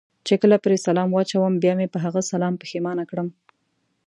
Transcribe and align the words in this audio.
چې 0.27 0.33
کله 0.41 0.57
پرې 0.63 0.77
سلام 0.87 1.09
واچوم 1.11 1.53
بیا 1.63 1.73
مې 1.79 1.87
په 1.93 1.97
هغه 2.05 2.21
سلام 2.31 2.53
پښېمانه 2.61 3.03
کړم. 3.09 3.27